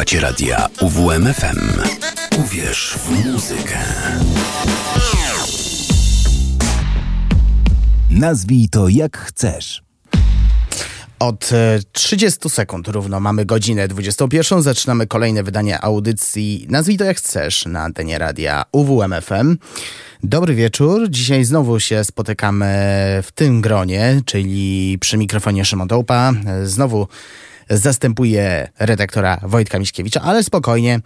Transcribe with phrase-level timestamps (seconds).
[0.00, 1.58] Słuchacie radia UWMFM.
[2.38, 3.78] Uwierz w muzykę.
[8.10, 9.82] Nazwij to jak chcesz.
[11.18, 11.50] Od
[11.92, 14.62] 30 e, sekund równo mamy godzinę 21.
[14.62, 19.56] Zaczynamy kolejne wydanie audycji Nazwij to jak chcesz na antenie radia UWMFM.
[20.22, 21.10] Dobry wieczór.
[21.10, 22.66] Dzisiaj znowu się spotykamy
[23.22, 26.32] w tym gronie, czyli przy mikrofonie Szymon Dołpa.
[26.64, 27.08] Znowu
[27.70, 31.00] zastępuje redaktora Wojtka Miśkiewicza, ale spokojnie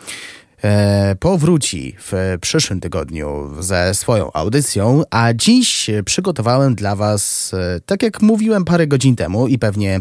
[0.62, 8.02] e, powróci w przyszłym tygodniu ze swoją audycją, a dziś przygotowałem dla Was, e, tak
[8.02, 10.00] jak mówiłem parę godzin temu i pewnie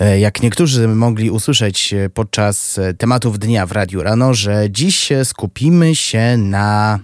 [0.00, 6.36] e, jak niektórzy mogli usłyszeć podczas tematów dnia w Radiu Rano, że dziś skupimy się
[6.36, 6.98] na,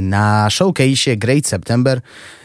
[0.00, 2.00] na showcase Great September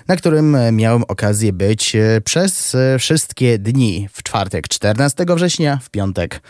[0.07, 4.09] na którym miałem okazję być e, przez e, wszystkie dni.
[4.13, 6.41] W czwartek 14 września, w piątek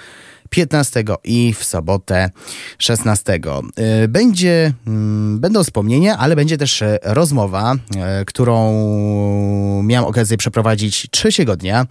[0.54, 2.30] 15 i w sobotę
[2.78, 3.40] 16.
[3.76, 7.76] E, będzie, mm, będą wspomnienia, ale będzie też rozmowa,
[8.26, 8.74] którą
[9.84, 11.86] miałem okazję przeprowadzić trzeciego dnia.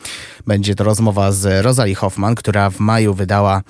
[0.46, 3.62] Będzie to rozmowa z Rosalie Hoffman, która w maju wydała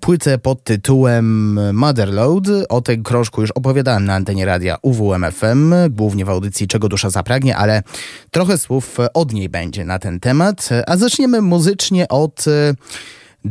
[0.00, 2.44] płytę pod tytułem Motherload.
[2.68, 7.56] O tym krążku już opowiadałem na antenie radia UWMFM, głównie w audycji Czego Dusza Zapragnie,
[7.56, 7.82] ale
[8.30, 10.68] trochę słów od niej będzie na ten temat.
[10.86, 12.74] A zaczniemy muzycznie od e,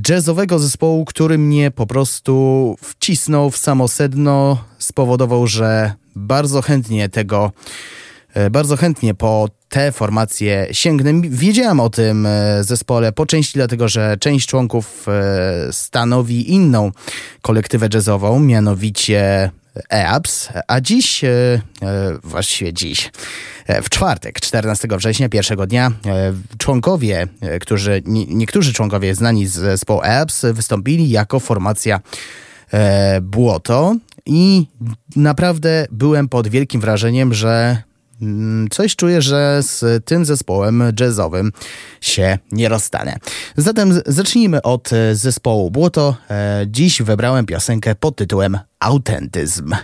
[0.10, 7.52] jazzowego zespołu, który mnie po prostu wcisnął w samo sedno, spowodował, że bardzo chętnie tego,
[8.34, 11.14] e, bardzo chętnie po te formacje sięgnę.
[11.30, 15.06] Wiedziałam o tym e, zespole po części dlatego, że część członków
[15.72, 16.92] stanowi inną
[17.42, 19.52] kolektywę jazzową, mianowicie
[19.90, 21.62] EAPS, a dziś, e, e,
[22.24, 23.12] właściwie dziś, e,
[23.84, 25.92] w czwartek, 14 września, pierwszego dnia,
[26.58, 27.28] członkowie,
[27.62, 32.00] którzy, niektórzy członkowie znani z zespołu EAPS wystąpili jako formacja
[33.22, 34.68] Błoto i
[35.16, 37.84] naprawdę byłem pod wielkim wrażeniem, że
[38.22, 41.52] Mm, coś czuję, że z tym zespołem jazzowym
[42.02, 43.16] się nie rozstanę.
[43.58, 46.16] Zatem zacznijmy od e, zespołu Błoto.
[46.30, 49.76] E, dziś wybrałem piosenkę pod tytułem Autentyzm.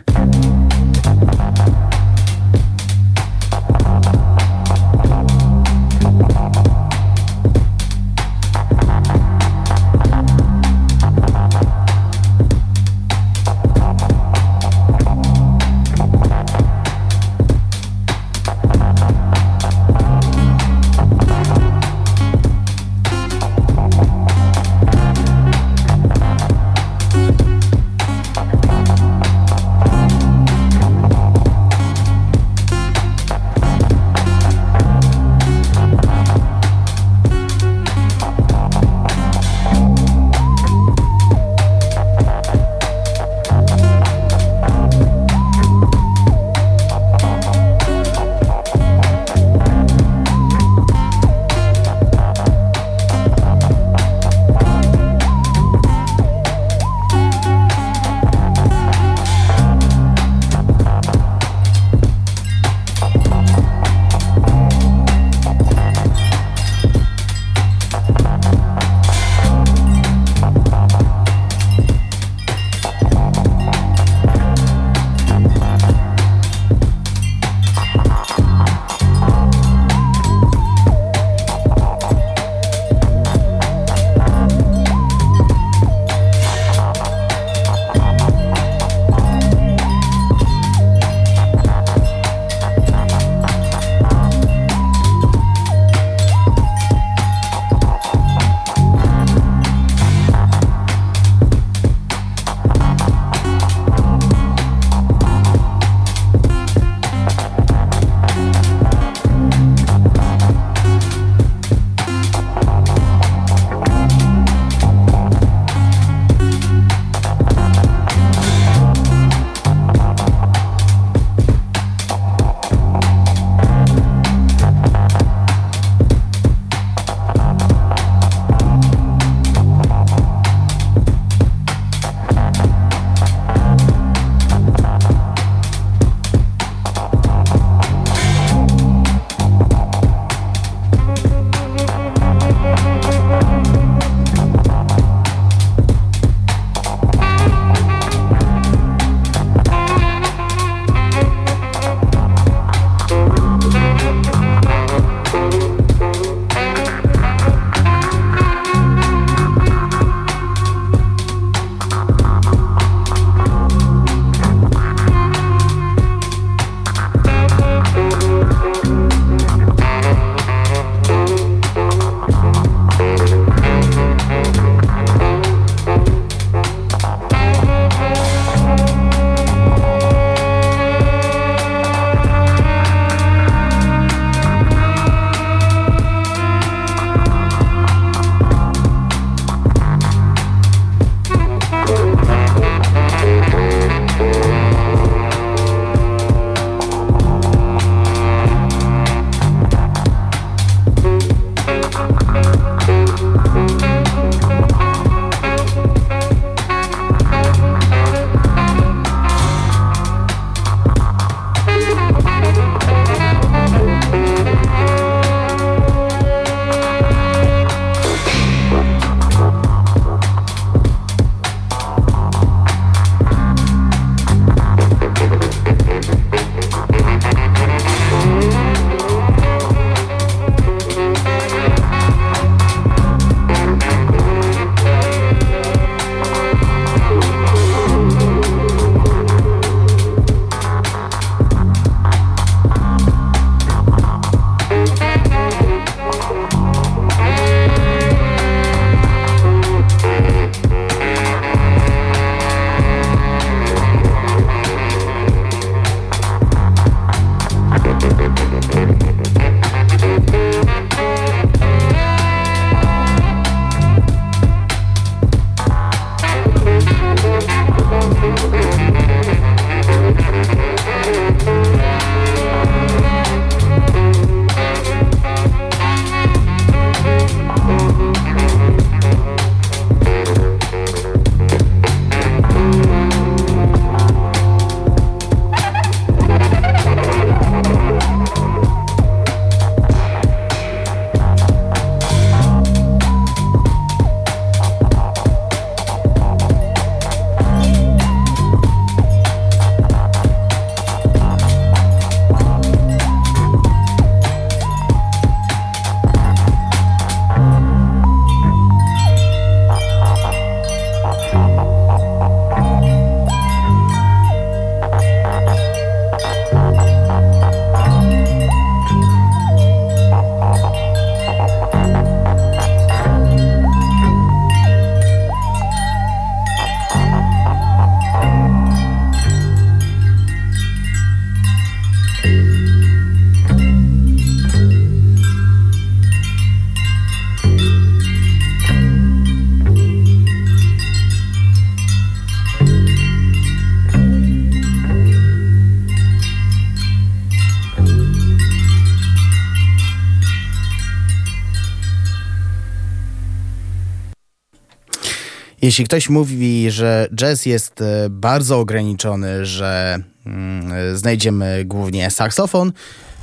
[355.68, 362.72] Jeśli ktoś mówi, że jazz jest e, bardzo ograniczony, że mm, znajdziemy głównie saksofon,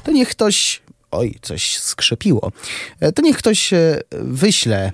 [0.05, 2.53] to niech ktoś oj, coś skrzypiło,
[3.01, 4.93] e, to niech ktoś e, wyśle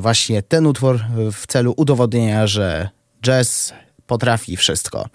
[0.00, 1.00] właśnie ten utwór
[1.32, 2.88] w celu udowodnienia, że
[3.22, 3.72] jazz
[4.10, 5.08] potrafi wszystko.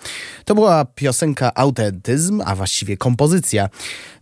[0.46, 3.70] To była piosenka Autentyzm, a właściwie kompozycja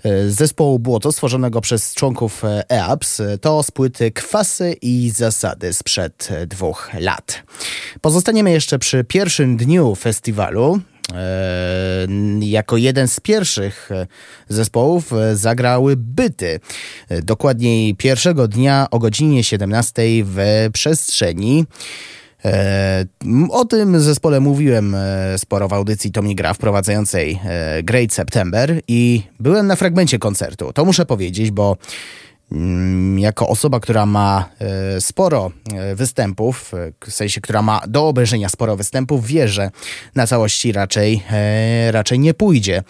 [0.04, 3.22] e, zespołu było to stworzonego przez członków EAPS.
[3.42, 7.44] To z płyty Kwasy i Zasady sprzed dwóch lat.
[8.02, 10.80] Pozostaniemy jeszcze przy pierwszym dniu festiwalu.
[11.14, 12.08] E,
[12.40, 13.90] jako jeden z pierwszych
[14.50, 16.60] zespołów zagrały byty.
[17.24, 22.23] Dokładniej pierwszego dnia o godzinie 17 w przestrzeni E,
[23.50, 29.24] o tym zespole mówiłem e, sporo w audycji Tomi Gra wprowadzającej e, Great September i
[29.40, 30.74] byłem na fragmencie koncertu.
[30.74, 31.78] To muszę powiedzieć, bo
[32.52, 34.50] mm, jako osoba, która ma
[35.00, 35.52] sporo
[35.96, 36.72] występów,
[37.08, 39.72] w sensie, która ma do obejrzenia sporo występów, wie, że
[40.16, 41.24] na całości raczej,
[41.92, 42.84] raczej nie pójdzie.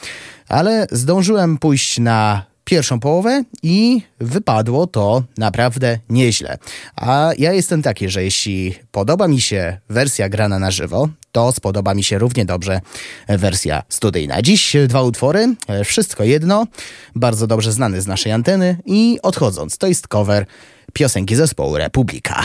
[0.50, 6.58] Ale zdążyłem pójść na pierwszą połowę i wypadło to naprawdę nieźle.
[6.96, 11.94] A ja jestem taki, że jeśli podoba mi się wersja grana na żywo, to spodoba
[11.94, 12.82] mi się równie dobrze
[13.28, 14.42] wersja studyjna.
[14.42, 15.56] Dziś dwa utwory,
[15.86, 16.68] wszystko jedno,
[17.16, 20.46] bardzo dobrze znany z naszej anteny i odchodząc, to jest cover
[20.94, 22.44] piosenki zespołu Republika.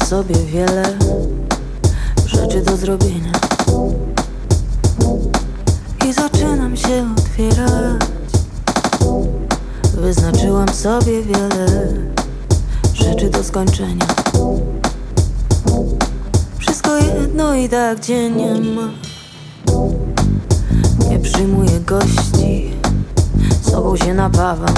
[0.00, 0.82] Sobie wiele
[2.26, 3.32] rzeczy do zrobienia.
[6.08, 8.02] I zaczynam się otwierać.
[9.96, 11.88] Wyznaczyłam sobie wiele
[12.94, 14.06] rzeczy do skończenia.
[16.58, 18.90] Wszystko jedno i tak gdzie nie ma.
[21.10, 22.74] Nie przyjmuję gości
[23.62, 24.74] Sobą się napawam.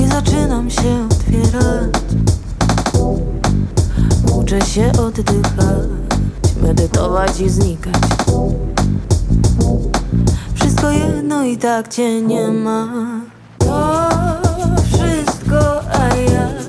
[0.00, 1.90] I zaczynam się otwierać
[4.36, 5.88] Uczę się oddychać,
[6.62, 7.94] medytować i znikać.
[10.54, 12.88] Wszystko jedno i tak cię nie ma.
[13.58, 14.08] To
[14.86, 16.63] wszystko, a ja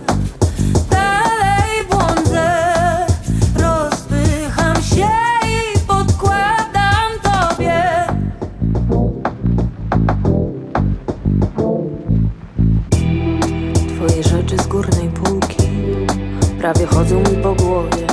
[16.74, 18.08] prawie chodzą mi po głowie.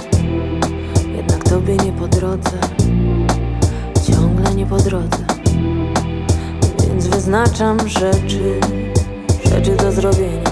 [1.16, 2.59] Jednak tobie nie po drodze
[4.06, 5.25] Ciągle nie po drodze.
[6.87, 8.61] Więc wyznaczam rzeczy
[9.44, 10.51] Rzeczy do zrobienia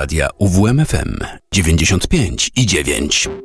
[0.00, 1.18] radia UWMFM
[1.52, 3.39] 95 i 9.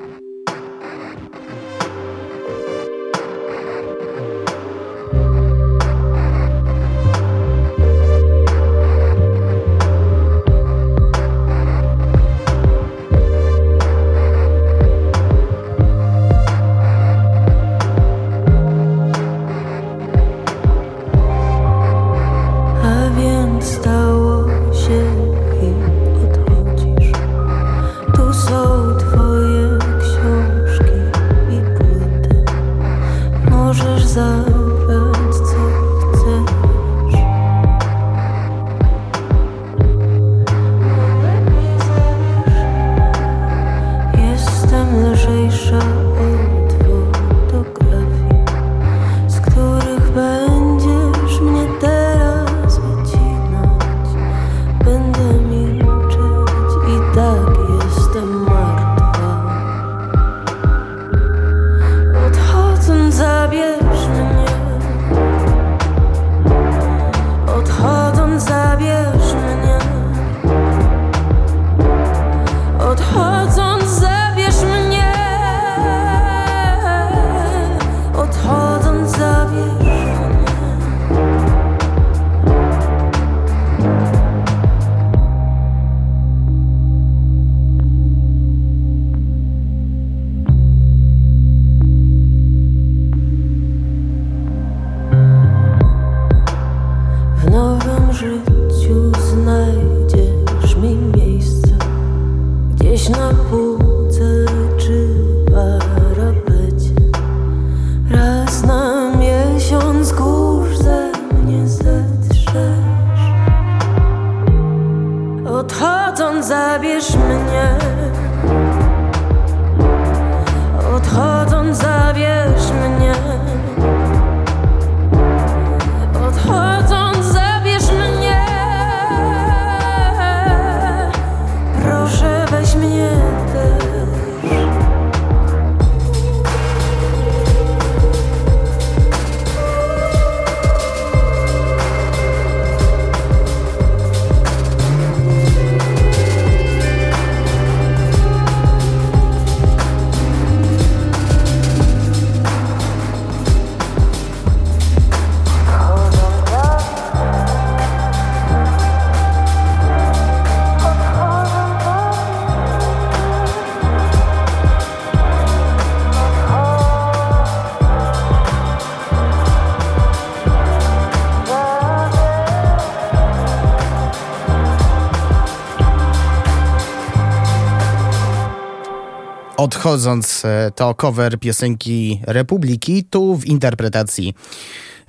[179.85, 184.33] odchodząc, e, to cover piosenki Republiki, tu w interpretacji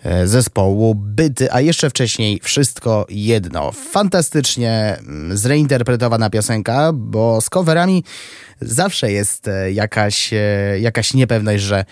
[0.05, 3.73] e, zespołu Byty, a jeszcze wcześniej Wszystko Jedno.
[3.73, 8.05] Fantastycznie mm, zreinterpretowana piosenka, bo z coverami
[8.61, 10.31] zawsze jest e, jakaś,
[10.81, 11.85] jakaś niepewność, że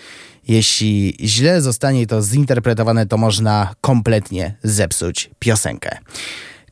[0.48, 5.98] jeśli źle zostanie to zinterpretowane, to można kompletnie zepsuć piosenkę.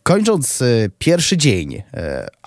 [0.02, 1.82] Kończąc y, pierwszy dzień, y,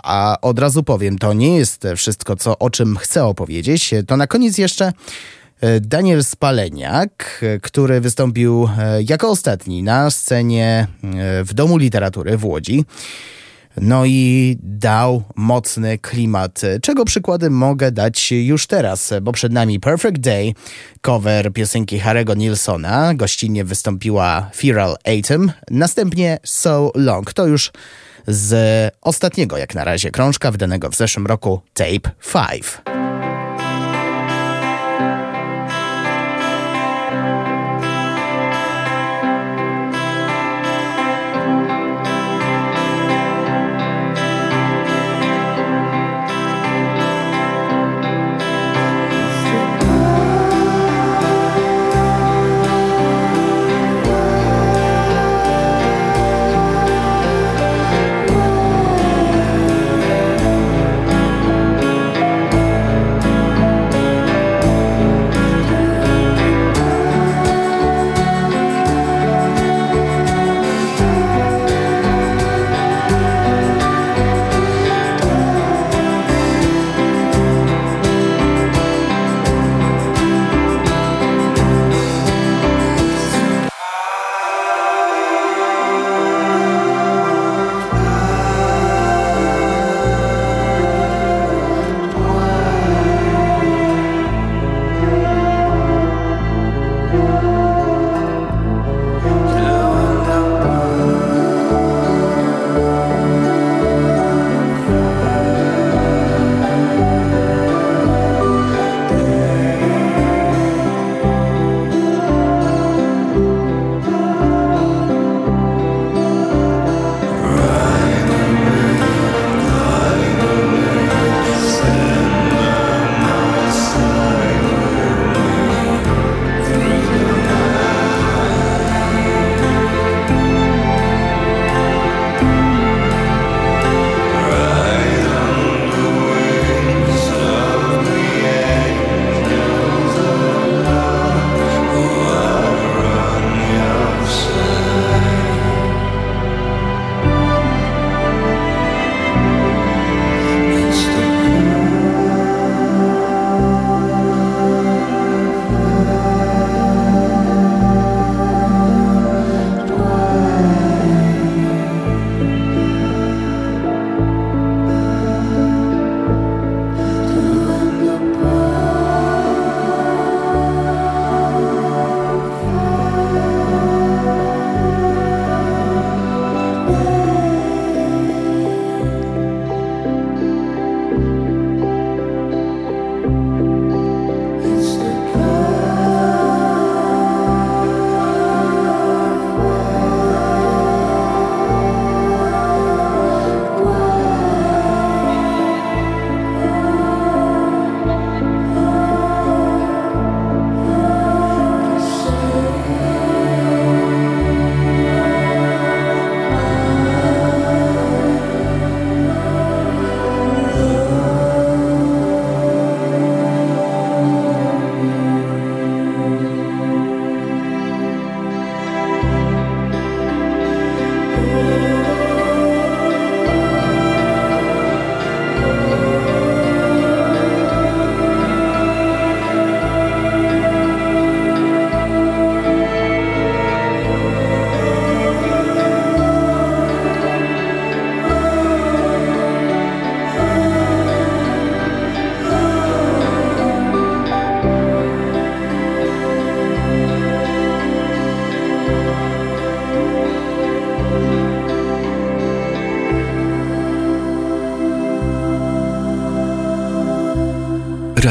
[0.03, 4.27] a od razu powiem, to nie jest wszystko, co, o czym chcę opowiedzieć, to na
[4.27, 4.93] koniec jeszcze
[5.81, 8.69] Daniel Spaleniak, który wystąpił
[9.07, 10.87] jako ostatni na scenie
[11.43, 12.85] w Domu Literatury w Łodzi.
[13.81, 20.17] No i dał mocny klimat, czego przykłady mogę dać już teraz, bo przed nami Perfect
[20.17, 20.53] Day,
[21.01, 27.71] cover piosenki Harry'ego Nilsona, gościnnie wystąpiła Feral Atom, następnie So Long, to już
[28.27, 32.11] z ostatniego jak na razie krążka wydanego w zeszłym roku Tape
[32.49, 33.04] 5.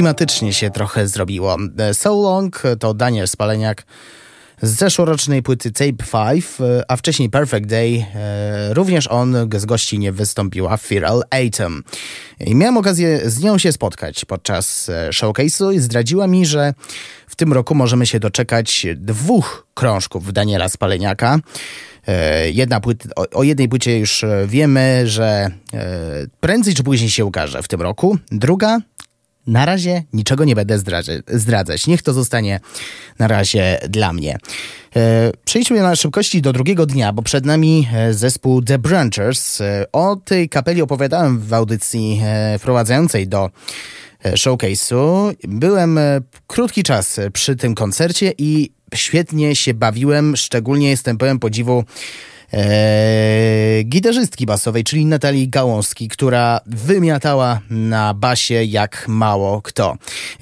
[0.00, 1.56] Klimatycznie się trochę zrobiło.
[1.92, 3.84] So Long to Daniel Spaleniak
[4.62, 6.44] z zeszłorocznej płyty Tape 5,
[6.88, 8.06] a wcześniej Perfect Day.
[8.14, 11.82] E, również on z gości nie wystąpiła Feral Atom.
[12.40, 16.74] I miałem okazję z nią się spotkać podczas e, showcase'u i zdradziła mi, że
[17.26, 21.38] w tym roku możemy się doczekać dwóch krążków Daniela Spaleniaka.
[22.06, 25.50] E, jedna płyta, o, o, jednej płycie już wiemy, że
[26.40, 28.18] prędzej czy później się ukaże w tym roku.
[28.30, 28.80] Druga
[29.46, 30.78] na razie niczego nie będę
[31.28, 31.86] zdradzać.
[31.86, 32.60] Niech to zostanie
[33.18, 34.38] na razie dla mnie.
[34.96, 39.60] E, przejdźmy na szybkości do drugiego dnia, bo przed nami e, zespół The Branchers.
[39.60, 42.20] E, o tej kapeli opowiadałem w audycji
[42.58, 43.50] wprowadzającej do
[44.24, 45.34] showcase'u.
[45.48, 45.98] Byłem
[46.46, 50.36] krótki czas przy tym koncercie i świetnie się bawiłem.
[50.36, 51.84] Szczególnie jestem pełen podziwu
[52.52, 59.96] e, gitarzystki basowej, czyli Natalii Gałąski, która wymiatała na basie jak mało kto.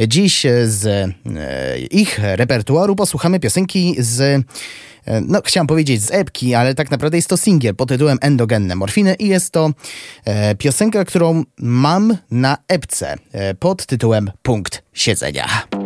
[0.08, 4.42] Dziś z e, ich repertuaru posłuchamy piosenki z e,
[5.20, 9.14] no chciałem powiedzieć z epki, ale tak naprawdę jest to singiel pod tytułem Endogenne Morfiny
[9.14, 9.70] i jest to
[10.24, 15.77] e, piosenka, którą mam na epce e, pod tytułem Punkt Siedzenia.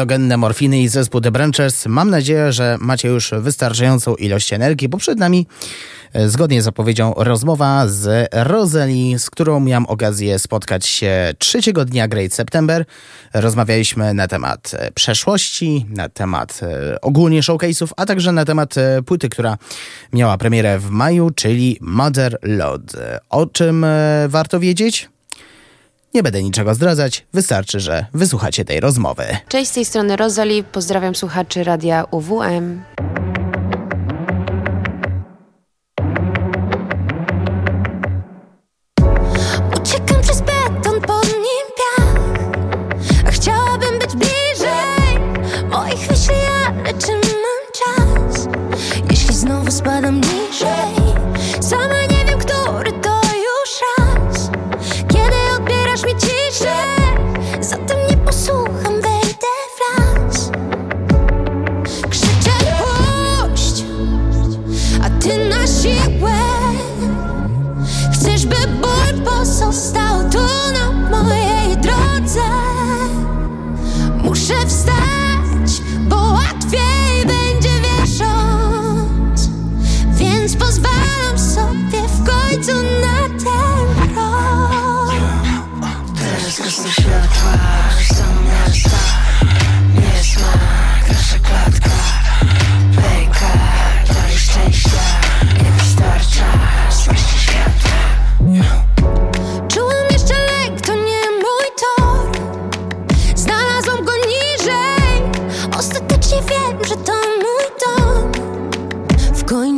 [0.00, 1.86] Endogenne morfiny i zespół The Branches.
[1.86, 5.46] Mam nadzieję, że macie już wystarczającą ilość energii, bo przed nami,
[6.12, 12.08] e, zgodnie z zapowiedzią, rozmowa z Roseli, z którą miałem okazję spotkać się trzeciego dnia
[12.08, 12.84] Great September.
[13.34, 18.74] Rozmawialiśmy na temat e, przeszłości, na temat e, ogólnie showcase'ów, a także na temat
[19.06, 19.58] płyty, która
[20.12, 22.96] miała premierę w maju, czyli Mother Lord.
[23.28, 23.86] O czym
[24.28, 25.08] warto wiedzieć?
[26.14, 29.24] Nie będę niczego zdradzać, wystarczy, że wysłuchacie tej rozmowy.
[29.48, 32.82] Cześć, z tej strony Rozali, pozdrawiam słuchaczy radia UWM.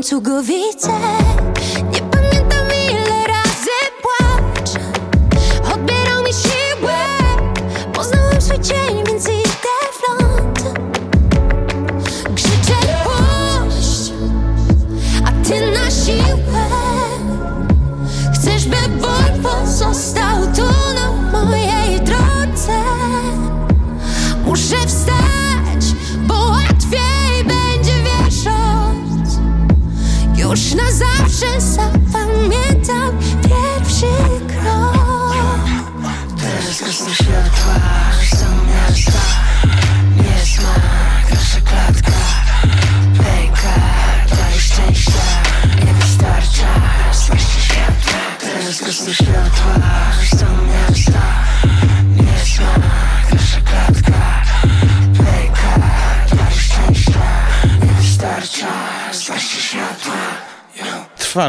[0.03, 1.21] końcu go widzę.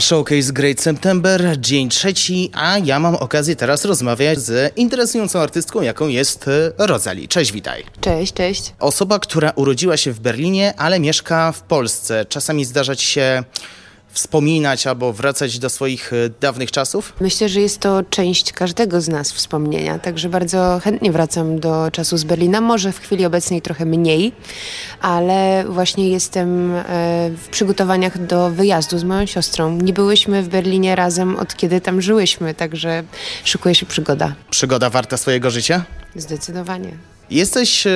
[0.03, 6.07] Showcase Great September, dzień trzeci, a ja mam okazję teraz rozmawiać z interesującą artystką, jaką
[6.07, 7.27] jest e, Rosalie.
[7.27, 7.83] Cześć, witaj.
[8.01, 8.73] Cześć, cześć.
[8.79, 12.25] Osoba, która urodziła się w Berlinie, ale mieszka w Polsce.
[12.29, 13.43] Czasami zdarza ci się
[14.13, 17.13] wspominać albo wracać do swoich e, dawnych czasów?
[17.21, 22.17] Myślę, że jest to część każdego z nas wspomnienia, także bardzo chętnie wracam do czasu
[22.17, 22.61] z Berlina.
[22.61, 24.31] Może w chwili obecnej trochę mniej,
[25.01, 26.83] ale właśnie jestem e,
[27.37, 29.77] w przygotowaniach do wyjazdu z moją siostrą.
[29.77, 33.03] Nie byłyśmy w Berlinie razem od kiedy tam żyłyśmy, także
[33.43, 34.35] szykuje się przygoda.
[34.49, 35.83] Przygoda warta swojego życia?
[36.15, 37.12] Zdecydowanie.
[37.33, 37.91] Jesteś e,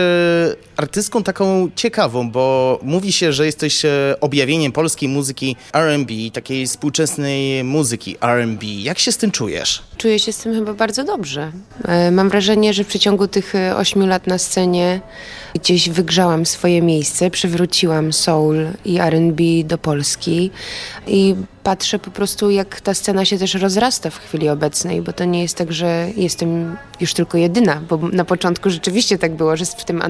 [0.78, 7.63] artystką taką ciekawą, bo mówi się, że jesteś e, objawieniem polskiej muzyki R&B, takiej współczesnej
[7.63, 8.65] muzyki R&B.
[8.65, 9.87] Jak się z tym czujesz?
[9.97, 11.51] Czuję się z tym chyba bardzo dobrze.
[11.86, 15.01] E, mam wrażenie, że w przeciągu tych ośmiu lat na scenie
[15.55, 20.51] gdzieś wygrzałam swoje miejsce, przywróciłam soul i R&B do Polski
[21.07, 25.25] i patrzę po prostu, jak ta scena się też rozrasta w chwili obecnej, bo to
[25.25, 29.65] nie jest tak, że jestem już tylko jedyna, bo na początku rzeczywiście tak było, że
[29.65, 30.01] w tym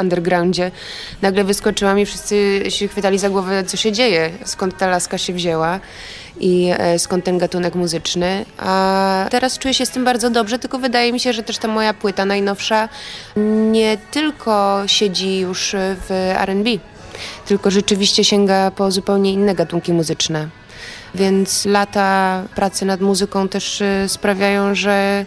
[0.00, 0.70] undergroundzie
[1.22, 5.32] nagle wyskoczyłam i wszyscy się chwytali za głowę, co się dzieje, skąd ta laska się
[5.32, 5.80] wzięła
[6.40, 8.44] i e, skąd ten gatunek muzyczny.
[8.58, 11.68] A teraz czuję się z tym bardzo dobrze, tylko wydaje mi się, że też ta
[11.68, 12.88] moja płyta najnowsza
[13.70, 16.80] nie tylko siedzi już w RB,
[17.46, 20.48] tylko rzeczywiście sięga po zupełnie inne gatunki muzyczne.
[21.14, 25.24] Więc lata pracy nad muzyką też y, sprawiają, że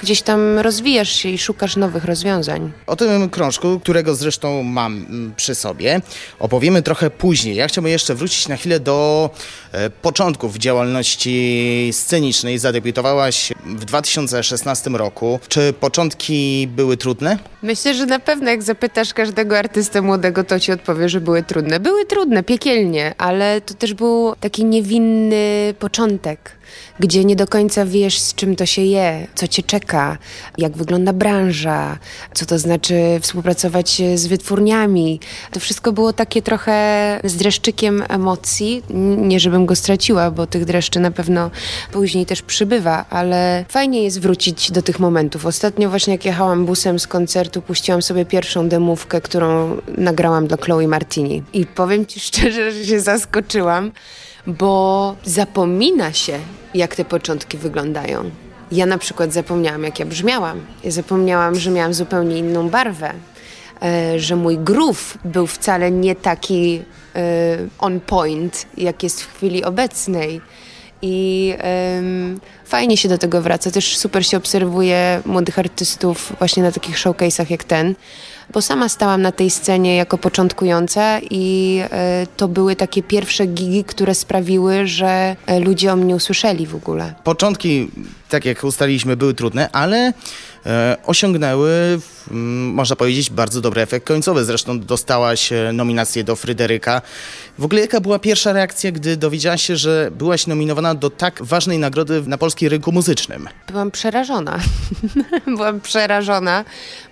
[0.00, 2.72] gdzieś tam rozwijasz się i szukasz nowych rozwiązań.
[2.86, 6.00] O tym krążku, którego zresztą mam mm, przy sobie,
[6.38, 7.56] opowiemy trochę później.
[7.56, 9.30] Ja chciałbym jeszcze wrócić na chwilę do
[9.72, 12.58] e, początków działalności scenicznej.
[12.58, 15.40] Zadebiutowałaś w 2016 roku.
[15.48, 17.38] Czy początki były trudne?
[17.62, 21.80] Myślę, że na pewno jak zapytasz każdego artystę młodego, to ci odpowie, że były trudne.
[21.80, 26.60] Były trudne, piekielnie, ale to też był taki niewinny początek
[27.00, 29.89] gdzie nie do końca wiesz, z czym to się je, co cię czeka,
[30.58, 31.98] jak wygląda branża,
[32.34, 35.20] co to znaczy współpracować z wytwórniami.
[35.52, 38.82] To wszystko było takie trochę z dreszczykiem emocji.
[39.16, 41.50] Nie, żebym go straciła, bo tych dreszczy na pewno
[41.92, 45.46] później też przybywa, ale fajnie jest wrócić do tych momentów.
[45.46, 50.88] Ostatnio właśnie jak jechałam busem z koncertu, puściłam sobie pierwszą demówkę, którą nagrałam dla Chloe
[50.88, 51.42] Martini.
[51.52, 53.92] I powiem ci szczerze, że się zaskoczyłam,
[54.46, 56.38] bo zapomina się,
[56.74, 58.30] jak te początki wyglądają.
[58.72, 60.60] Ja na przykład zapomniałam, jak ja brzmiałam.
[60.84, 63.12] Ja zapomniałam, że miałam zupełnie inną barwę,
[63.82, 66.82] e, że mój groove był wcale nie taki
[67.16, 70.40] e, on point, jak jest w chwili obecnej.
[71.02, 71.54] I
[72.64, 73.70] fajnie się do tego wraca.
[73.70, 77.94] Też super się obserwuje młodych artystów właśnie na takich showcase'ach jak ten,
[78.52, 83.84] bo sama stałam na tej scenie jako początkująca i e, to były takie pierwsze gigi,
[83.84, 87.14] które sprawiły, że e, ludzie o mnie usłyszeli w ogóle.
[87.24, 87.90] Początki,
[88.28, 90.12] tak jak ustaliliśmy, były trudne, ale
[90.66, 94.44] e, osiągnęły, mm, można powiedzieć, bardzo dobry efekt końcowy.
[94.44, 97.02] Zresztą dostałaś nominację do Fryderyka.
[97.58, 101.78] W ogóle jaka była pierwsza reakcja, gdy dowiedziałaś się, że byłaś nominowana do tak ważnej
[101.78, 103.48] nagrody na polskim rynku muzycznym?
[103.68, 104.58] Byłam przerażona.
[105.56, 106.64] byłam przerażona,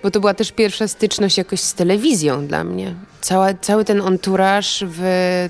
[0.02, 2.94] bo to była też pierwsza styczność jakoś z telewizją dla mnie.
[3.20, 5.02] Cała, cały ten anturaż w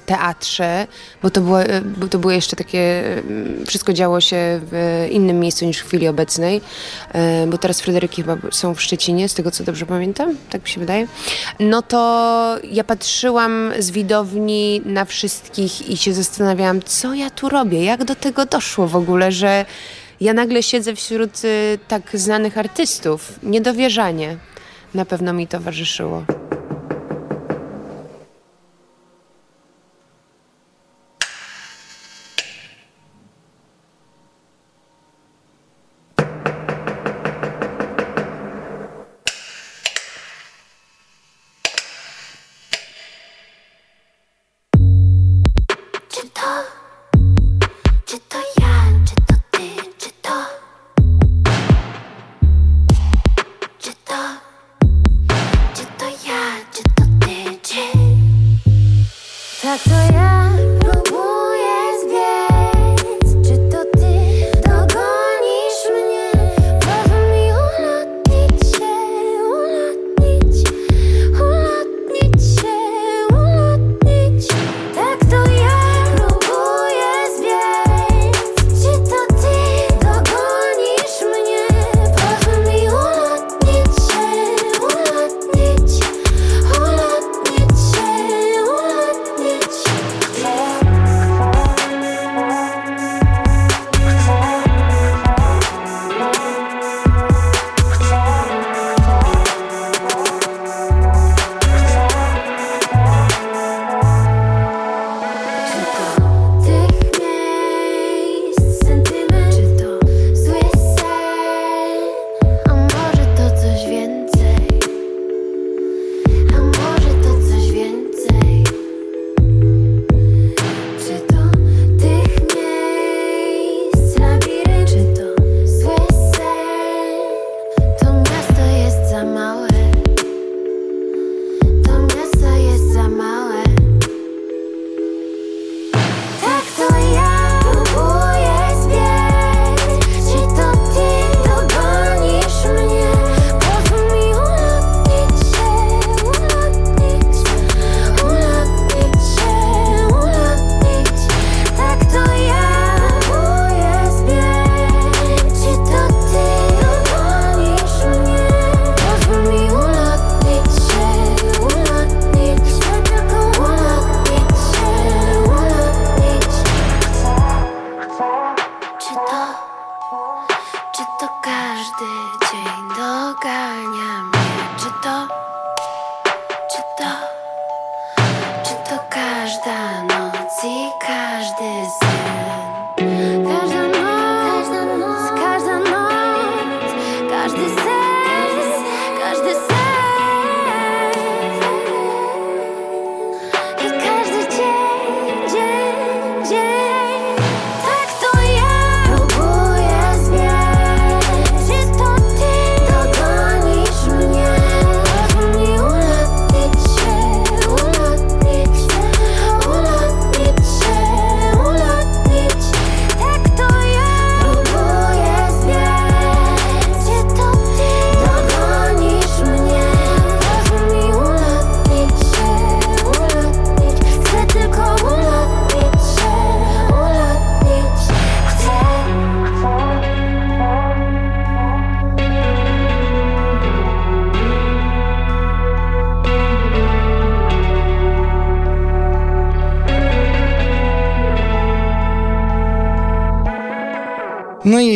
[0.06, 0.86] teatrze,
[1.22, 1.58] bo to, było,
[1.96, 6.08] bo to było jeszcze takie, mm, wszystko działo się w innym miejscu niż w chwili
[6.08, 6.60] obecnej,
[7.12, 10.68] e, bo teraz Fryderyki chyba są w Szczecinie, z tego co dobrze pamiętam, tak mi
[10.68, 11.06] się wydaje.
[11.60, 17.84] No to ja patrzyłam z widowni na wszystkich i się zastanawiałam, co ja tu robię,
[17.84, 19.64] jak do tego doszło w ogóle, że
[20.20, 23.38] ja nagle siedzę wśród y, tak znanych artystów.
[23.42, 24.36] Niedowierzanie
[24.94, 26.24] na pewno mi towarzyszyło.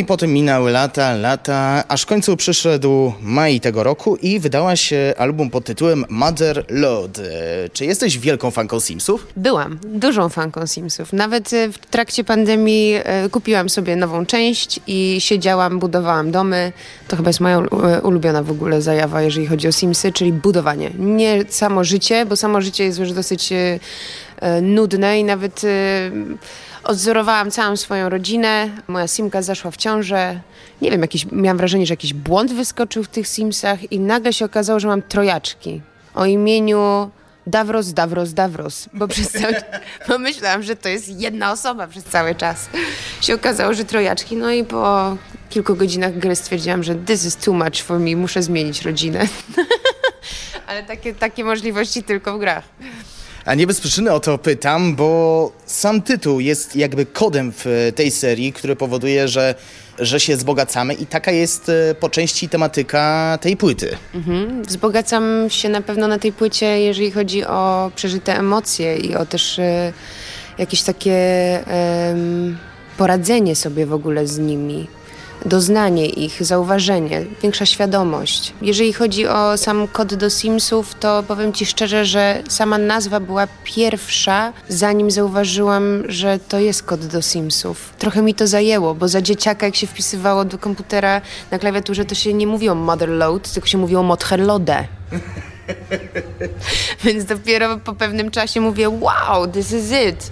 [0.07, 5.51] Potem minęły lata, lata, aż w końcu przyszedł maj tego roku i wydała się album
[5.51, 7.19] pod tytułem Mother Load.
[7.19, 7.23] E,
[7.73, 9.27] Czy jesteś wielką fanką Simsów?
[9.37, 11.13] Byłam dużą fanką Simsów.
[11.13, 16.73] Nawet e, w trakcie pandemii e, kupiłam sobie nową część i siedziałam, budowałam domy.
[17.09, 20.91] To chyba jest moja e, ulubiona w ogóle zajawa, jeżeli chodzi o Simsy, czyli budowanie.
[20.99, 23.53] Nie samo życie, bo samo życie jest już dosyć
[24.63, 25.69] nudne i nawet e,
[26.85, 28.69] odzorowałam całą swoją rodzinę.
[28.89, 30.41] Moja Simka zaszła w ciążę.
[30.83, 34.45] Nie wiem, jakiś, miałam wrażenie, że jakiś błąd wyskoczył w tych Simsach i nagle się
[34.45, 35.81] okazało, że mam trojaczki
[36.15, 37.11] o imieniu
[37.47, 39.55] Davros, Davros, Davros, bo przez cały
[40.09, 42.69] bo myślałam, że to jest jedna osoba przez cały czas.
[43.21, 45.17] Się okazało, że trojaczki, no i po
[45.51, 49.29] kilku godzinach gry stwierdziłam, że this is too much for me, muszę zmienić rodzinę.
[50.67, 52.65] Ale takie, takie możliwości tylko w grach.
[53.45, 58.11] A nie bez przyczyny o to pytam, bo sam tytuł jest jakby kodem w tej
[58.11, 59.55] serii, który powoduje, że,
[59.99, 63.97] że się wzbogacamy i taka jest e, po części tematyka tej płyty.
[64.15, 64.63] Mhm.
[64.65, 69.59] Wzbogacam się na pewno na tej płycie, jeżeli chodzi o przeżyte emocje i o też
[69.59, 69.93] e,
[70.59, 71.13] jakieś takie
[72.99, 74.87] poradzenie sobie w ogóle z nimi,
[75.45, 78.53] doznanie ich, zauważenie, większa świadomość.
[78.63, 83.49] Jeżeli chodzi o sam kod do Simsów, to powiem Ci szczerze, że sama nazwa była
[83.65, 87.95] pierwsza, zanim zauważyłam, że to jest kod do Simsów.
[87.99, 91.21] Trochę mi to zajęło, bo za dzieciaka, jak się wpisywało do komputera
[91.51, 94.85] na klawiaturze, to się nie mówiło motherload, tylko się mówiło motherlode.
[97.05, 100.31] Więc dopiero po pewnym czasie mówię, wow, this is it.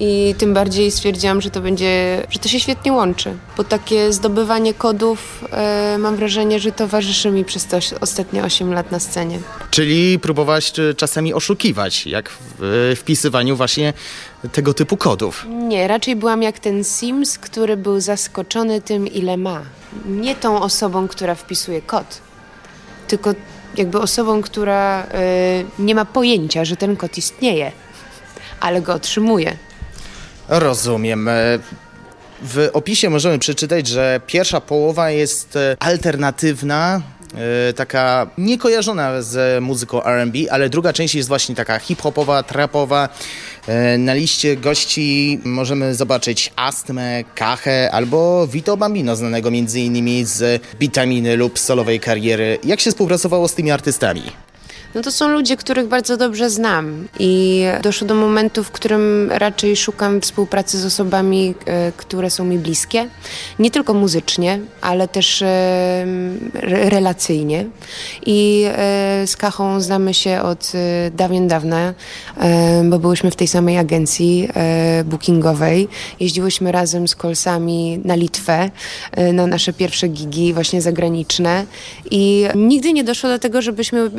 [0.00, 3.36] I tym bardziej stwierdziłam, że to będzie, że to się świetnie łączy.
[3.56, 8.90] Bo takie zdobywanie kodów, e, mam wrażenie, że towarzyszy mi przez te ostatnie 8 lat
[8.90, 9.38] na scenie.
[9.70, 12.62] Czyli próbowałaś e, czasami oszukiwać, jak w
[12.92, 13.92] e, wpisywaniu właśnie
[14.52, 15.46] tego typu kodów.
[15.48, 19.62] Nie, raczej byłam jak ten Sims, który był zaskoczony tym, ile ma.
[20.06, 22.20] Nie tą osobą, która wpisuje kod,
[23.08, 23.34] tylko
[23.76, 27.72] jakby osobą, która e, nie ma pojęcia, że ten kod istnieje,
[28.60, 29.56] ale go otrzymuje.
[30.48, 31.28] Rozumiem.
[31.28, 31.58] E,
[32.44, 37.00] W opisie możemy przeczytać, że pierwsza połowa jest e, alternatywna,
[37.68, 43.08] e, taka niekojarzona z muzyką R&B, ale druga część jest właśnie taka hip-hopowa, trapowa.
[43.98, 50.26] Na liście gości możemy zobaczyć Astmę, Kachę albo Vito Bambino, znanego m.in.
[50.26, 52.58] z Bitaminy lub solowej kariery.
[52.64, 54.22] Jak się współpracowało z tymi artystami?
[54.94, 59.76] No to są ludzie, których bardzo dobrze znam i doszło do momentu, w którym raczej
[59.76, 63.08] szukam współpracy z osobami, e, które są mi bliskie.
[63.58, 65.46] Nie tylko muzycznie, ale też e,
[66.54, 67.66] re- relacyjnie.
[68.26, 70.72] I e, z Kachą znamy się od
[71.14, 71.94] dawien dawna,
[72.84, 74.48] bo byłyśmy w tej samej agencji
[75.04, 75.88] bookingowej.
[76.20, 78.70] Jeździłyśmy razem z kolsami na Litwę
[79.32, 81.64] na nasze pierwsze gigi właśnie zagraniczne
[82.10, 84.10] i nigdy nie doszło do tego, żebyśmy e,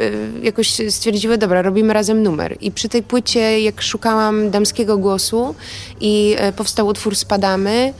[0.69, 2.57] jakoś stwierdziły, dobra, robimy razem numer.
[2.61, 5.55] I przy tej płycie, jak szukałam damskiego głosu
[6.01, 7.93] i e, powstał utwór Spadamy,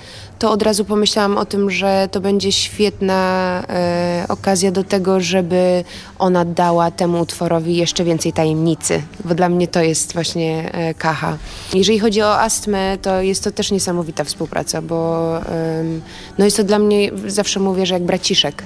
[0.43, 5.83] to od razu pomyślałam o tym, że to będzie świetna e, okazja do tego, żeby
[6.19, 11.37] ona dała temu utworowi jeszcze więcej tajemnicy, bo dla mnie to jest właśnie e, kacha.
[11.73, 16.01] Jeżeli chodzi o astmę, to jest to też niesamowita współpraca, bo em,
[16.37, 18.63] no jest to dla mnie, zawsze mówię, że jak braciszek.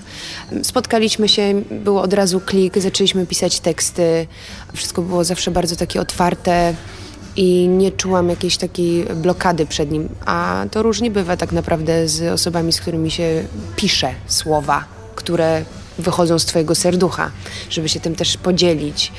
[0.64, 4.28] Spotkaliśmy się, było od razu klik, zaczęliśmy pisać teksty,
[4.74, 6.74] wszystko było zawsze bardzo takie otwarte
[7.38, 10.10] i nie czułam jakiejś takiej blokady przed nim.
[10.26, 13.44] A to różnie bywa tak naprawdę z osobami, z którymi się
[13.76, 14.86] pisze słowa,
[15.16, 15.66] które
[16.00, 17.32] wychodzą z twojego serducha,
[17.70, 19.12] żeby się tym też podzielić.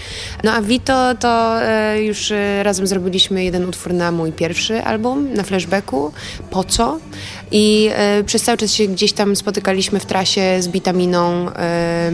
[0.45, 5.35] No a Vito to e, już e, razem zrobiliśmy jeden utwór na mój pierwszy album,
[5.35, 6.13] na flashbacku.
[6.51, 6.99] Po co?
[7.51, 12.13] I e, przez cały czas się gdzieś tam spotykaliśmy w trasie z Bitaminą e,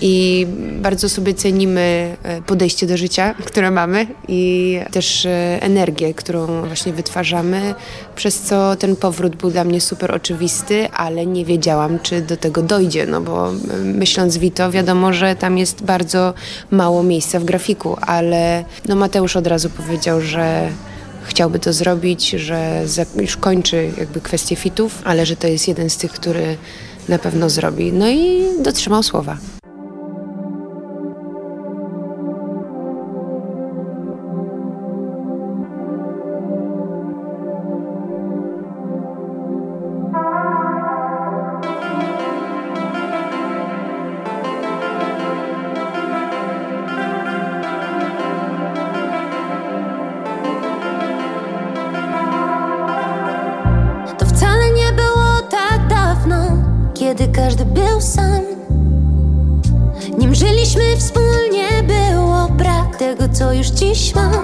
[0.00, 0.46] i
[0.80, 6.92] bardzo sobie cenimy e, podejście do życia, które mamy i też e, energię, którą właśnie
[6.92, 7.74] wytwarzamy,
[8.16, 12.62] przez co ten powrót był dla mnie super oczywisty, ale nie wiedziałam, czy do tego
[12.62, 16.34] dojdzie, no bo e, myśląc Vito, wiadomo, że tam jest bardzo
[16.70, 20.68] mało miejsca w grafiku, ale no Mateusz od razu powiedział, że
[21.24, 22.84] chciałby to zrobić, że
[23.20, 26.56] już kończy jakby kwestię fitów, ale że to jest jeden z tych, który
[27.08, 27.92] na pewno zrobi.
[27.92, 29.36] No i dotrzymał słowa.
[63.94, 64.43] 想。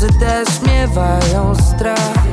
[0.00, 2.24] Łobuzy też miewają strach.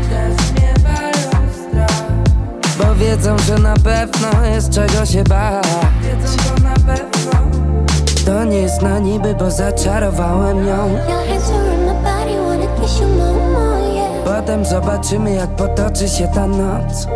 [2.78, 5.68] Bo wiedzą, że na pewno jest czego się bać.
[8.26, 10.98] To nie jest na niby, bo zaczarowałem ją.
[14.26, 17.08] Potem zobaczymy jak potoczy się ta noc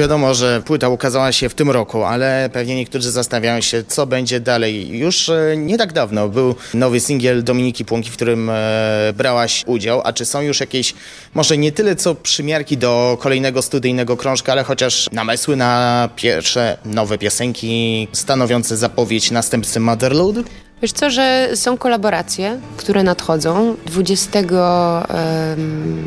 [0.00, 4.40] Wiadomo, że płyta ukazała się w tym roku, ale pewnie niektórzy zastanawiają się, co będzie
[4.40, 4.98] dalej.
[4.98, 10.02] Już e, nie tak dawno był nowy singiel Dominiki Płonki, w którym e, brałaś udział.
[10.04, 10.94] A czy są już jakieś,
[11.34, 17.18] może nie tyle co przymiarki do kolejnego studyjnego krążka, ale chociaż namysły na pierwsze nowe
[17.18, 20.36] piosenki stanowiące zapowiedź następcy Motherload?
[20.82, 23.76] Wiesz co, że są kolaboracje, które nadchodzą.
[23.86, 24.40] 20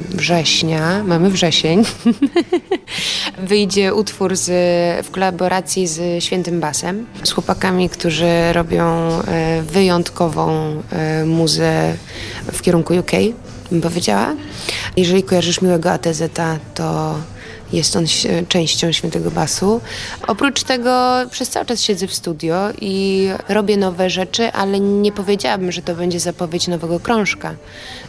[0.10, 1.84] września, mamy wrzesień,
[3.38, 4.52] wyjdzie utwór z,
[5.06, 10.52] w kolaboracji z Świętym Basem, z chłopakami, którzy robią e, wyjątkową
[10.92, 11.94] e, muzę
[12.52, 13.12] w kierunku UK,
[13.72, 14.34] bym powiedziała.
[14.98, 16.24] Jeżeli kojarzysz Miłego ATZ,
[16.76, 17.16] to
[17.74, 18.06] jest on
[18.48, 19.82] częścią Świętego Basu.
[20.28, 25.72] Oprócz tego przez cały czas siedzę w studio i robię nowe rzeczy, ale nie powiedziałabym,
[25.72, 27.56] że to będzie zapowiedź nowego krążka.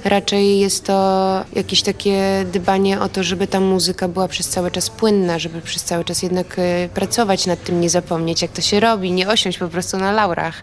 [0.04, 4.90] Raczej jest to jakieś takie dbanie o to, żeby ta muzyka była przez cały czas
[4.90, 8.80] płynna, żeby przez cały czas jednak e, pracować nad tym, nie zapomnieć jak to się
[8.80, 10.62] robi, nie osiąść po prostu na laurach,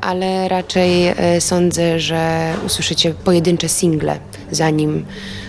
[0.00, 4.18] ale raczej e, sądzę, że usłyszycie pojedyncze single,
[4.50, 5.06] zanim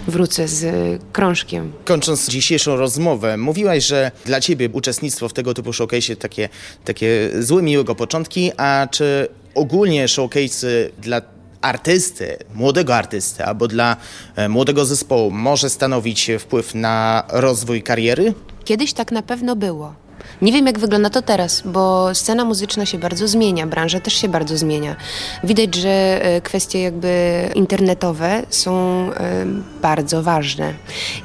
[0.07, 1.71] wrócę z krążkiem.
[1.85, 6.49] Kończąc dzisiejszą rozmowę, mówiłaś, że dla ciebie uczestnictwo w tego typu showcase takie,
[6.85, 11.21] takie złe, miłego początki, a czy ogólnie showcase dla
[11.61, 13.97] artysty, młodego artysty albo dla
[14.35, 18.33] e, młodego zespołu może stanowić wpływ na rozwój kariery?
[18.65, 20.02] Kiedyś tak na pewno było.
[20.43, 24.29] Nie wiem, jak wygląda to teraz, bo scena muzyczna się bardzo zmienia, branża też się
[24.29, 24.95] bardzo zmienia.
[25.43, 28.73] Widać, że e, kwestie jakby internetowe są
[29.13, 29.45] e,
[29.81, 30.73] bardzo ważne.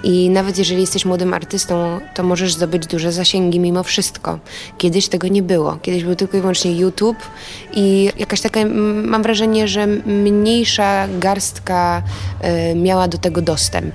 [0.02, 4.38] I nawet jeżeli jesteś młodym artystą, to możesz zdobyć duże zasięgi mimo wszystko.
[4.78, 5.78] Kiedyś tego nie było.
[5.82, 7.18] Kiedyś był tylko i wyłącznie YouTube
[7.72, 8.60] i jakaś taka,
[9.04, 12.02] mam wrażenie, że mniejsza garstka
[12.40, 13.94] e, miała do tego dostęp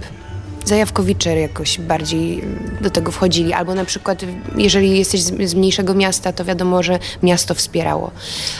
[0.65, 2.43] zajawkowicze jakoś bardziej
[2.81, 3.53] do tego wchodzili.
[3.53, 4.21] Albo na przykład,
[4.57, 8.11] jeżeli jesteś z, z, mniejszego miasta, to wiadomo, że miasto wspierało.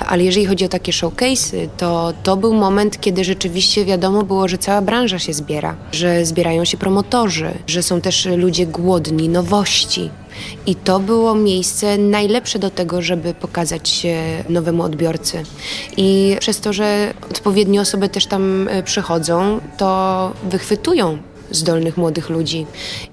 [0.08, 4.58] Ale jeżeli chodzi o takie showcase'y, to to był moment, kiedy rzeczywiście wiadomo było, że
[4.58, 10.10] cała branża się zbiera, że zbierają się promotorzy, że są też ludzie głodni nowości.
[10.66, 15.44] I to było miejsce najlepsze do tego, żeby pokazać się nowemu odbiorcy.
[15.98, 21.18] I przez to, że odpowiednie osoby też tam e, przychodzą, to wychwytują
[21.56, 22.66] zdolnych młodych ludzi.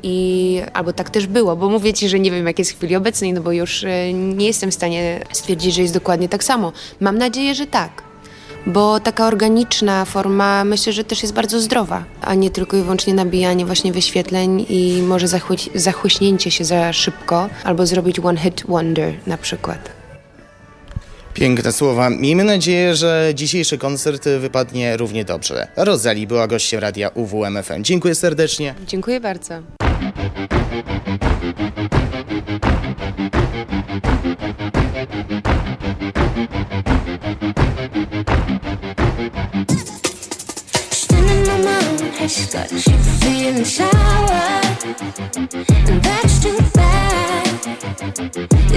[0.02, 2.96] I albo tak też było, bo mówię ci, że nie wiem, jak jest w chwili
[2.96, 6.72] obecnej, no bo już e, nie jestem w stanie stwierdzić, że jest dokładnie tak samo.
[7.00, 8.02] Mam nadzieję, że tak.
[8.66, 13.14] Bo taka organiczna forma myślę, że też jest bardzo zdrowa, a nie tylko i wyłącznie
[13.14, 15.26] nabijanie właśnie wyświetleń i może
[15.74, 19.99] zachłyśnięcie się za szybko albo zrobić one hit wonder na przykład.
[21.34, 22.10] Piękne słowa.
[22.10, 25.68] Miejmy nadzieję, że dzisiejszy koncert wypadnie równie dobrze.
[25.76, 27.84] Rozali była gościem radia UWMFM.
[27.84, 28.74] Dziękuję serdecznie.
[28.86, 29.62] Dziękuję bardzo.
[42.52, 43.90] got you feeling sour,
[45.88, 47.44] and that's too bad.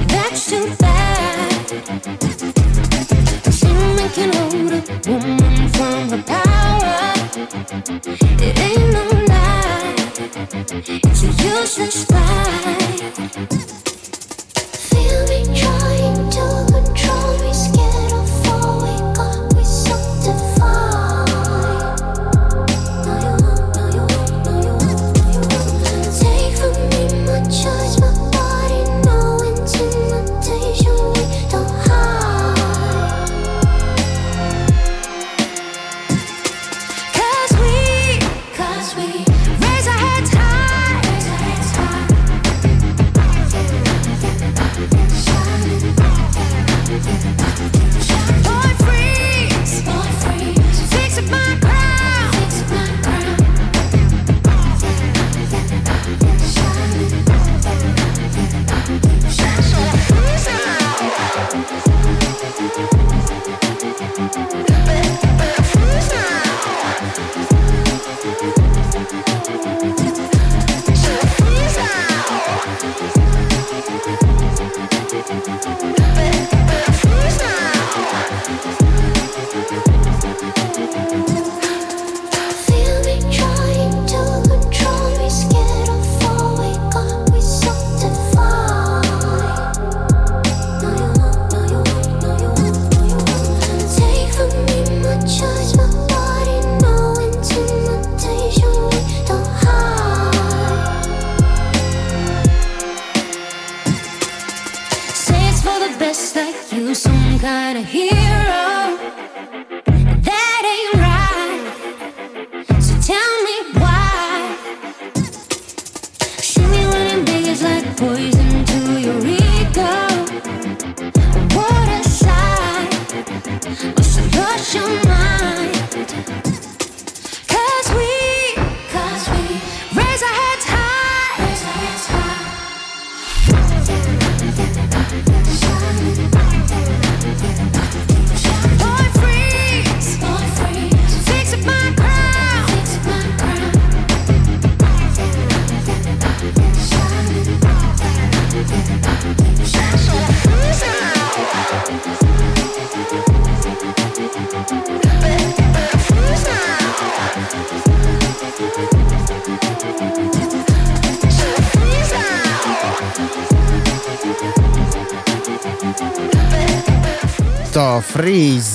[0.08, 0.83] That's too bad.
[4.14, 7.14] Can hold a woman from power.
[8.46, 9.96] It ain't no lie.
[11.04, 12.43] It's a useless fight.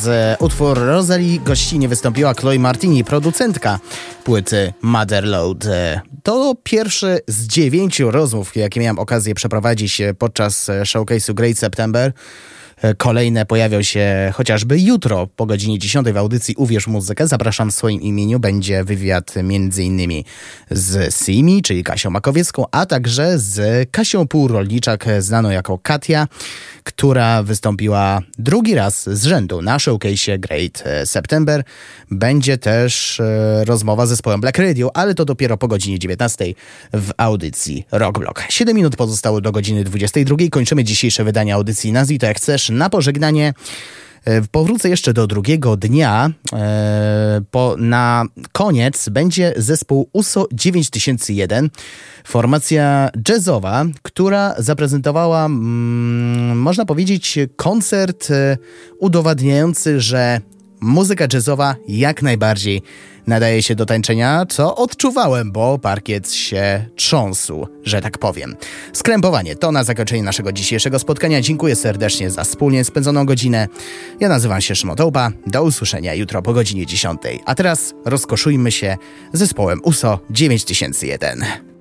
[0.09, 0.37] Freeze.
[0.41, 3.79] Utwór Rosalie gościnie wystąpiła Chloe Martini, producentka
[4.25, 5.65] płyty Motherload.
[6.23, 12.13] To pierwszy z dziewięciu rozmów, jakie miałem okazję przeprowadzić podczas showcase'u Great September.
[12.99, 17.27] Kolejne pojawią się chociażby jutro po godzinie 10 w audycji Uwierz Muzykę.
[17.29, 18.41] Zapraszam w swoim imieniu.
[18.41, 19.35] Będzie wywiad
[19.79, 20.25] innymi
[20.71, 26.27] z Simi, czyli Kasią Makowiecką, a także z Kasią Półrolniczak, znaną jako Katia
[26.89, 31.65] która wystąpiła drugi raz z rzędu na showcase Great September.
[32.11, 36.45] Będzie też e, rozmowa z zespołem Black Radio, ale to dopiero po godzinie 19
[36.93, 38.43] w audycji Rockblock.
[38.49, 40.37] 7 minut pozostało do godziny 22.
[40.51, 43.55] Kończymy dzisiejsze wydanie audycji Nazwij to jak chcesz na pożegnanie.
[44.25, 46.31] E, powrócę jeszcze do drugiego dnia.
[46.53, 51.71] E, po, na koniec będzie zespół USO 9001,
[52.25, 58.57] formacja jazzowa, która zaprezentowała, mm, można powiedzieć, koncert e,
[58.99, 60.41] udowadniający, że
[60.81, 62.83] muzyka jazzowa jak najbardziej
[63.27, 68.57] nadaje się do tańczenia, co odczuwałem, bo parkiet się trząsł, że tak powiem.
[68.93, 71.41] Skrępowanie to na zakończenie naszego dzisiejszego spotkania.
[71.41, 73.69] Dziękuję serdecznie za wspólnie spędzoną godzinę.
[74.21, 75.31] Ja nazywam się Szmotołba.
[75.47, 77.21] Do usłyszenia jutro po godzinie 10.
[77.45, 78.97] A teraz rozkoszujmy się
[79.33, 81.78] zespołem USO 9001.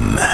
[0.00, 0.33] Uwierz